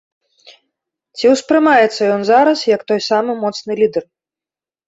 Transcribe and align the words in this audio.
Ці 1.19 1.25
ўспрымаецца 1.33 2.01
ён 2.15 2.21
зараз 2.31 2.59
як 2.75 2.81
той 2.93 2.99
самы 3.09 3.31
моцны 3.43 3.71
лідэр? 3.83 4.05